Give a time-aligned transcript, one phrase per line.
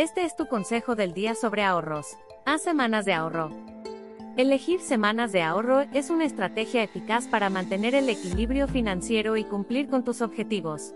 [0.00, 2.16] Este es tu consejo del día sobre ahorros.
[2.46, 3.50] Haz semanas de ahorro.
[4.38, 9.90] Elegir semanas de ahorro es una estrategia eficaz para mantener el equilibrio financiero y cumplir
[9.90, 10.94] con tus objetivos.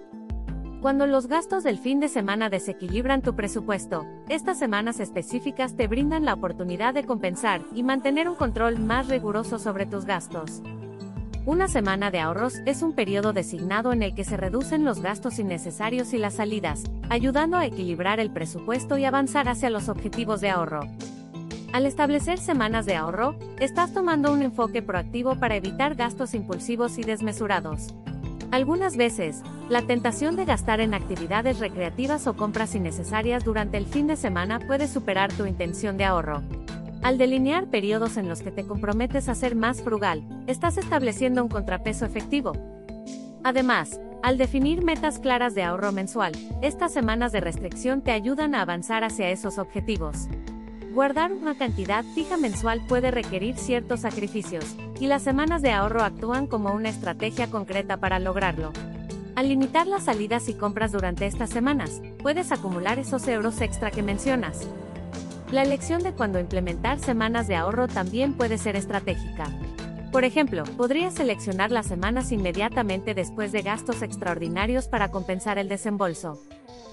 [0.81, 6.25] Cuando los gastos del fin de semana desequilibran tu presupuesto, estas semanas específicas te brindan
[6.25, 10.63] la oportunidad de compensar y mantener un control más riguroso sobre tus gastos.
[11.47, 15.39] Una semana de ahorros es un periodo designado en el que se reducen los gastos
[15.39, 20.49] innecesarios y las salidas, ayudando a equilibrar el presupuesto y avanzar hacia los objetivos de
[20.49, 20.81] ahorro.
[21.75, 27.03] Al establecer semanas de ahorro, estás tomando un enfoque proactivo para evitar gastos impulsivos y
[27.03, 27.95] desmesurados.
[28.51, 34.07] Algunas veces, la tentación de gastar en actividades recreativas o compras innecesarias durante el fin
[34.07, 36.43] de semana puede superar tu intención de ahorro.
[37.05, 41.51] Al delinear periodos en los que te comprometes a ser más frugal, estás estableciendo un
[41.51, 42.53] contrapeso efectivo.
[43.43, 46.33] Además, al definir metas claras de ahorro mensual,
[46.63, 50.29] estas semanas de restricción te ayudan a avanzar hacia esos objetivos.
[50.95, 54.65] Guardar una cantidad fija mensual puede requerir ciertos sacrificios,
[54.99, 58.73] y las semanas de ahorro actúan como una estrategia concreta para lograrlo.
[59.35, 64.03] Al limitar las salidas y compras durante estas semanas, puedes acumular esos euros extra que
[64.03, 64.67] mencionas.
[65.55, 69.57] La elección de cuándo implementar semanas de ahorro también puede ser estratégica.
[70.11, 76.43] Por ejemplo, podrías seleccionar las semanas inmediatamente después de gastos extraordinarios para compensar el desembolso.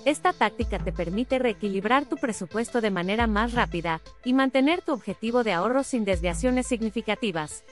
[0.06, 5.44] Esta táctica te permite reequilibrar tu presupuesto de manera más rápida y mantener tu objetivo
[5.44, 7.64] de ahorro sin desviaciones significativas.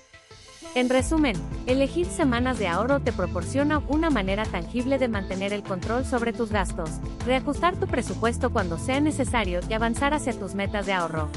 [0.75, 6.05] En resumen, elegir semanas de ahorro te proporciona una manera tangible de mantener el control
[6.05, 6.91] sobre tus gastos,
[7.25, 11.27] reajustar tu presupuesto cuando sea necesario y avanzar hacia tus metas de ahorro.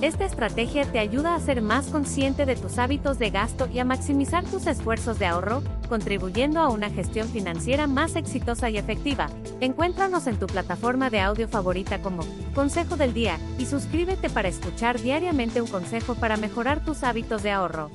[0.00, 3.84] Esta estrategia te ayuda a ser más consciente de tus hábitos de gasto y a
[3.84, 9.28] maximizar tus esfuerzos de ahorro, contribuyendo a una gestión financiera más exitosa y efectiva.
[9.60, 12.22] Encuéntranos en tu plataforma de audio favorita como
[12.54, 17.50] Consejo del Día y suscríbete para escuchar diariamente un consejo para mejorar tus hábitos de
[17.50, 17.90] ahorro.